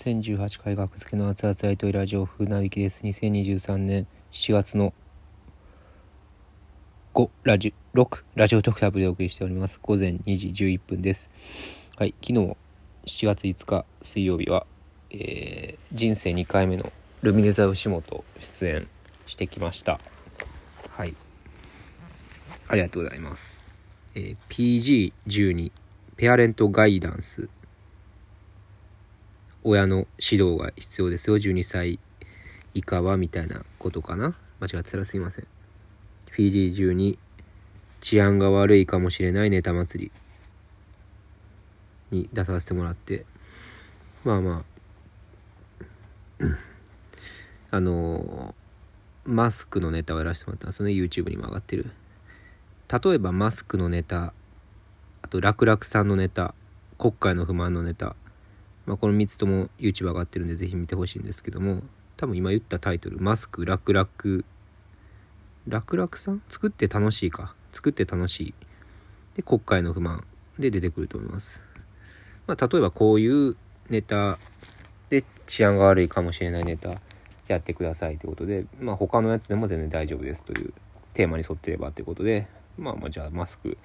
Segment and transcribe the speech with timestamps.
[0.00, 3.02] 1018回学付けの熱々ライトラジオ風なびきです。
[3.02, 4.94] 2023年7月の
[7.12, 9.78] 5ラジオ6ラジオトークタブでお送りしております。
[9.82, 11.28] 午前2時11分です。
[11.98, 12.56] はい昨日
[13.04, 14.64] 7月5日水曜日は、
[15.10, 16.90] えー、人生2回目の
[17.20, 18.88] ルミネザ吉本出演
[19.26, 20.00] してきました。
[20.92, 21.14] はい。
[22.68, 23.66] ありがとうございます、
[24.14, 25.72] えー PG12
[26.16, 27.50] ペアレントガイダンス。
[29.64, 31.38] 親の指導が必要ですよ。
[31.38, 31.98] 12歳
[32.74, 34.34] 以下はみたいなことかな。
[34.60, 35.46] 間違ってたらすいません。
[36.30, 37.18] フィジー中に
[38.00, 40.10] 治安が悪いかもしれないネタ祭
[42.10, 43.24] りに出させてもらって。
[44.24, 44.64] まあま
[46.40, 46.46] あ。
[47.72, 48.60] あのー
[49.24, 50.92] マスクのネタをやらせてもらったんですよね。
[50.92, 51.90] YouTube にも上がってる。
[53.04, 54.32] 例えばマスクのネタ。
[55.22, 56.54] あと楽々さんのネタ。
[56.98, 58.16] 国会の不満のネタ。
[58.90, 61.80] まあ、この3つとも YouTube 上がってるんでぜひ見てほしいんですけども
[62.16, 64.08] 多分今言ったタイトル「マスク楽々」
[65.68, 66.42] 楽々さん？
[66.48, 67.54] 作って楽しいか。
[67.72, 68.54] 作って楽しい。
[69.36, 70.24] で国会の不満。
[70.58, 71.60] で出てくると思います、
[72.48, 73.56] まあ、例えばこういう
[73.90, 74.38] ネタ。
[75.08, 77.00] で治安が悪いかもしれないネタ。
[77.46, 80.74] やってくださいということで、まあ、他のやつでも全然大丈夫ですという。
[81.12, 82.48] テーマに沿ってればということで。
[82.76, 83.78] まあまあじゃあマスク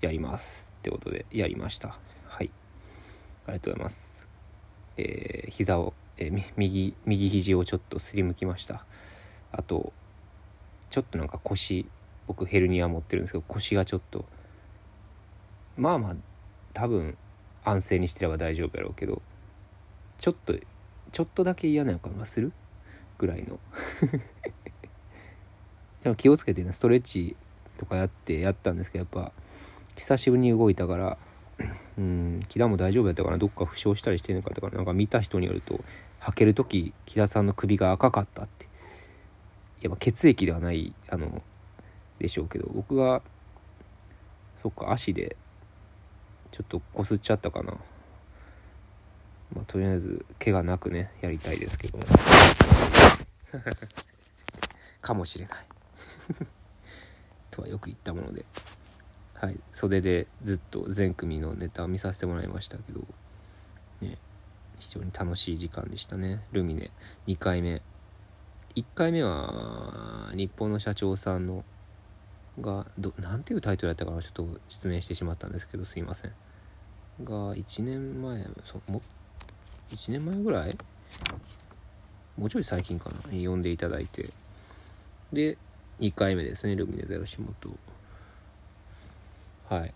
[0.00, 1.96] やりますってことでやりました。
[2.26, 2.50] はい。
[3.46, 4.23] ありがとうございます。
[4.96, 8.84] えー、膝を、えー右、右肘をちょっとすりむきました。
[9.52, 9.92] あと、
[10.90, 11.86] ちょっとなんか腰、
[12.26, 14.24] 僕ヘルニア持ってるんですけど、腰がちょっと、
[15.76, 16.16] まあまあ、
[16.72, 17.16] 多分
[17.64, 19.22] 安静にしてれば大丈夫やろうけど、
[20.18, 20.54] ちょっと、
[21.12, 22.52] ちょっとだけ嫌な予感がする？
[23.18, 23.58] ぐらいの。
[26.02, 27.36] でも気をつけてね、ストレッチ
[27.76, 29.32] とかやってやったんですけど、やっぱ、
[29.96, 31.18] 久しぶりに動いたから、
[31.96, 33.38] うん木田も大丈夫やったかな。
[33.38, 35.82] どっか負傷したりしてんのかとかなんか見た人によると
[36.20, 38.68] 履ける時木田さんの首が赤かったって。
[39.84, 41.42] やっぱ血液ではないあの
[42.18, 43.20] でしょうけど僕が
[44.56, 45.36] そっか足で
[46.52, 47.74] ちょっとこすっちゃったかな。
[49.54, 51.98] まあとりあえず怪我なくねやりたいですけど。
[55.02, 55.58] かもしれない。
[57.50, 58.46] とはよく言ったもので
[59.44, 63.00] はい、袖でずっと全組のネタを見させてもらいましたけど、
[64.00, 64.16] ね、
[64.78, 66.40] 非常に楽しい時間でしたね。
[66.52, 66.90] ルミネ
[67.26, 67.82] 2回目。
[68.74, 71.62] 1回目は日本の社長さんの
[72.58, 76.32] がどなんていうタイトルだったかなちょっと失念してしまったんですけどすいません。
[77.22, 79.02] が1年前そも
[79.90, 80.78] 1年前ぐらい？
[82.38, 84.30] もうちょい最近かな呼んでいただいて。
[85.34, 85.58] で
[86.00, 87.78] 2回目ですねルミネ座吉本。
[89.78, 89.94] はい。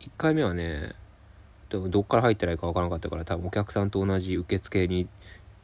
[0.00, 0.92] 1回目はね
[1.70, 5.06] どっから入ったらいいか分からなかったから多分お客さんと同じ受付に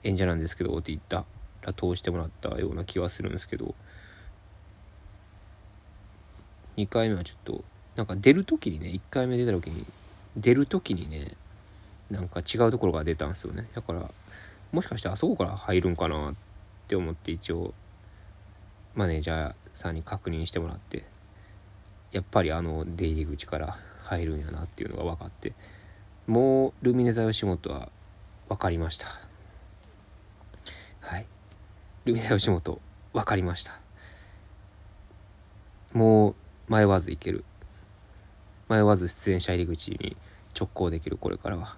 [0.02, 1.24] 演者なんですけどって言った。
[1.62, 3.74] ら通してもらったような気はするんですけど。
[6.76, 7.64] 2回目はちょっと
[7.94, 9.86] なんか出る時にね1回目出た時に
[10.36, 11.32] 出る時にね
[12.10, 13.68] なんか違うところが出たんですよね。
[13.74, 14.10] だから
[14.72, 16.34] もしかしてあそこから入るんかなっ
[16.88, 17.72] て思って一応
[18.94, 21.13] マネージャーさんに確認してもらって。
[22.14, 25.52] やっぱりあの出入り口から入るんやなっていうのが分かって
[26.28, 27.88] もうルミネ座吉本は
[28.48, 29.08] 分かりました。
[31.00, 31.26] はい。
[32.04, 32.80] ルミネ座吉本
[33.12, 33.78] 分かりました。
[35.92, 36.30] も
[36.68, 37.44] う迷わず行ける。
[38.70, 40.16] 迷わず出演者入り口に
[40.58, 41.76] 直行できるこれからは。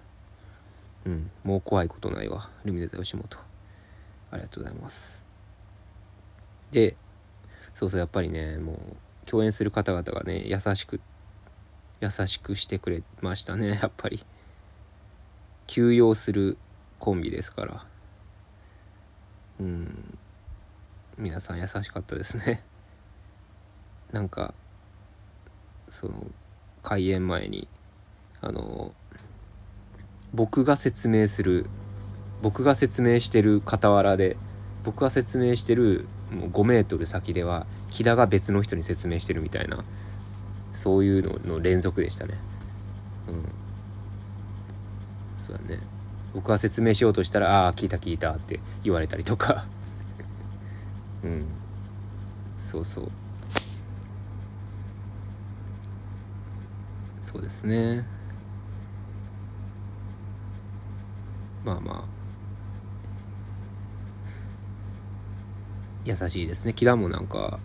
[1.05, 1.31] うん。
[1.43, 2.49] もう怖いことないわ。
[2.63, 3.25] ルミネ座吉本。
[4.29, 5.25] ありがとうございます。
[6.71, 6.95] で
[7.73, 8.77] そうそうやっぱりねもう
[9.27, 10.99] 共演する方々がね優しく
[11.99, 14.23] 優しくしてくれましたね やっぱり。
[15.67, 16.57] 休養する
[16.97, 17.85] コンビですから。
[19.59, 20.17] うん。
[21.17, 22.63] 皆さん優しかったですね。
[24.11, 24.53] なんか
[25.89, 26.27] その
[26.83, 27.67] 開演前に
[28.39, 28.93] あの
[30.33, 31.65] 僕が説明する
[32.41, 34.37] 僕が説明してる傍らで
[34.87, 39.83] 僕が説明してるもう5メートル先では木田が別の人に説明してるみたいな
[40.71, 42.35] そういうのの連続でしたね。
[43.27, 43.43] うん。
[45.35, 45.81] そうだね。
[46.33, 49.65] 僕が説明しようとしたら「ああ聞いた聞いた」って言われたりとか。
[51.21, 51.45] うん。
[52.57, 53.11] そうそう。
[57.21, 58.05] そうですね。
[61.65, 62.16] まあまあ。
[66.07, 66.73] 優しいですね。
[66.73, 67.59] 木田もなんか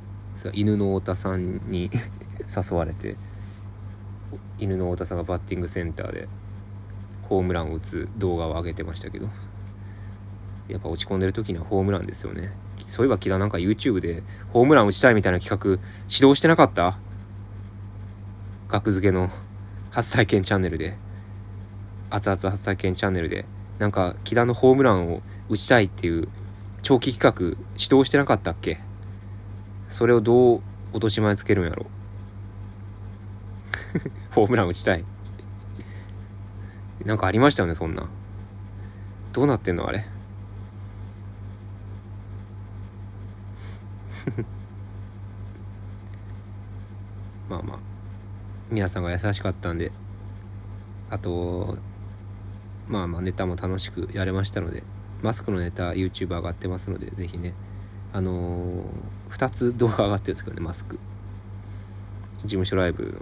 [0.52, 1.90] 犬の太田さんに
[2.70, 3.16] 誘われて
[4.58, 6.28] 犬の太田さんがバッティングセンターで
[7.28, 9.28] ホームランを打つ動画を上げてましたけど
[10.68, 12.52] やっぱ落ち込んでる時にはホームランですよね。
[12.86, 14.22] そういえば木田なんか YouTube で
[14.52, 15.70] ホームラン打ちたいみたいな企画
[16.10, 16.98] 指導してなかった？
[18.68, 19.30] 学付けの
[19.90, 20.96] 初体験チャンネルで
[22.10, 23.44] 熱々初体験チャンネルで
[23.78, 26.28] なんか木田のホームランを打ちたいっていう
[26.82, 28.80] 長期企画指導してなかったっけ？
[29.88, 30.60] それをどう
[30.92, 31.86] 落とし前つけるんやろ？
[34.32, 35.04] ホームラン打ちたい。
[37.04, 38.08] なんかありましたよねそんな。
[39.32, 40.04] どうなってんのあれ？
[47.48, 47.78] まあまあ。
[48.70, 49.92] 皆さんが優しかったんで。
[51.10, 51.76] あと
[52.88, 54.82] まあまあネタも楽しくやれましたので。
[55.22, 57.54] マスクのネタ YouTube 上がってますのでぜひね。
[58.12, 60.98] あのー、2つ動画上がってるんですけどねマスク。
[62.42, 63.12] 事務所ライブの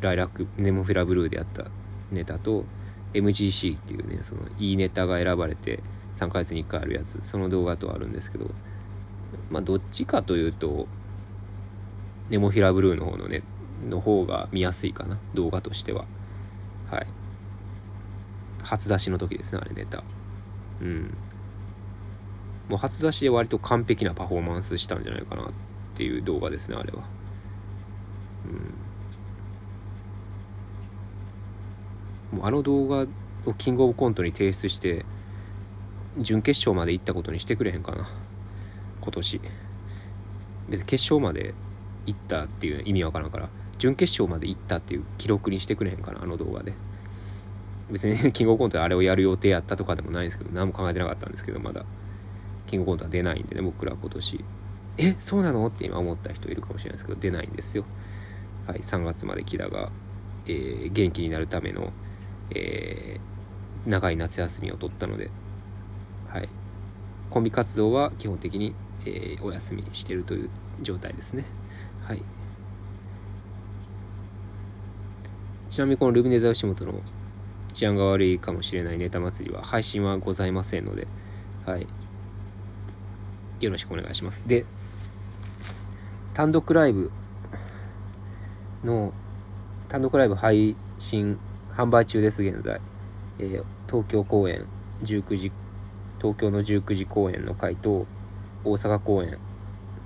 [0.00, 1.64] ライラックネモフィラブルーでやった
[2.12, 2.64] ネタと
[3.14, 5.80] MGC っていうねそのいいネタが選ばれて
[6.14, 7.18] 3ヶ月に1回あるやつ。
[7.22, 8.50] その動画とあるんですけど
[9.50, 10.86] まあどっちかというと
[12.28, 13.42] ネモフィラブルーの方のね
[13.88, 15.18] の方が見やすいかな。
[15.34, 16.04] 動画としては。
[16.90, 17.06] はい。
[18.62, 20.04] 初出しの時ですねあれネタ。
[20.80, 21.16] うん。
[22.68, 25.46] もう初出しで割と完璧なパフォーマンスしたんじゃないかなっ
[25.94, 27.02] ていう動画ですねあれは。
[32.32, 32.38] うん。
[32.38, 33.06] もうあの動画
[33.46, 35.06] をキングオブコントに提出して
[36.18, 38.08] 準決勝まで行ったことにしてくれへんかな。
[39.00, 39.40] 今年。
[40.68, 41.54] 別に決勝まで
[42.04, 43.48] 行ったっていう意味わからんから。
[43.78, 46.74] 準決勝まで行ったっていう記録にしてくれへんかなあの動画で。
[47.90, 51.84] 別に キングオブコントであれをやる予定やったとかでもないんですけど何も考えてなかったんですけどまだ。
[52.68, 54.44] キングコントは出ないんでね僕ら今年。
[54.98, 55.66] えそうなの？
[55.66, 57.84] って今思った人いるかもしれないですけど出ないんですよ。
[58.66, 59.90] はい3月まで木田が、
[60.46, 61.92] えー、元気になるための、
[62.50, 65.30] えー、長い夏休みを取ったので
[66.28, 66.48] はい。
[67.30, 68.74] コンビ活動は基本的に、
[69.04, 70.50] えー、お休みしてるという
[70.82, 71.44] 状態ですね。
[72.02, 72.22] はい。
[75.68, 77.02] ちなみにこのルミネザ吉本の
[77.74, 81.06] 治安が悪いかもしれないネタ祭りは配信はございませんので、
[81.66, 81.86] はい。
[83.60, 84.46] よろしくお願いします。
[84.46, 84.64] で、
[86.34, 87.10] 単独ライブ
[88.84, 89.12] の、
[89.88, 91.38] 単独ライブ配信、
[91.76, 92.80] 販売中です、現在。
[93.38, 94.64] えー、東京公演、
[95.02, 95.52] 19時、
[96.18, 98.06] 東京の19時公演の回と、
[98.64, 99.38] 大阪公演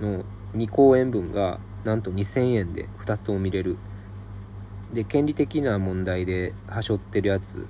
[0.00, 3.76] の2公演分が、なんと2000円で2つとも見れる
[4.92, 7.66] で権利的な問題ではしょってるやつ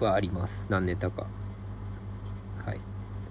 [0.00, 1.26] はあります何ネタか
[2.64, 2.80] はい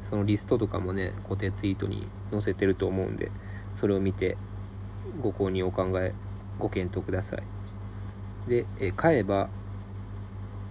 [0.07, 3.31] そのリストとかもね固定ツイートに載せてると思うんで
[3.73, 4.37] それを見て
[5.21, 6.13] ご購入お考え
[6.59, 7.43] ご検討ください。
[8.47, 9.49] でえ買えば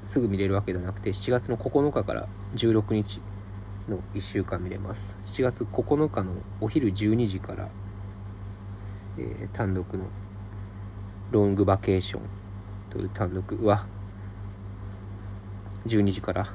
[0.05, 3.21] すぐ見れるわけじゃなくて7月の9日から16日
[3.89, 5.19] の1週間見れます。
[5.23, 7.69] 7月9日のお昼12時から、
[9.19, 10.05] えー、単独の
[11.33, 12.23] ロングバケーション
[12.91, 13.87] という単独は
[15.87, 16.47] 12時から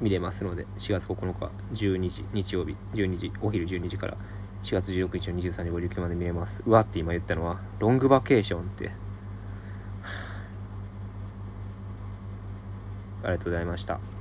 [0.00, 4.16] 見れますので4月9日12時日曜日12時お昼12時から
[4.62, 6.62] 4月16日の23時59まで見れます。
[6.66, 8.90] うわって今言ったのはロングバケーションって。
[13.22, 14.15] ありがとうございました。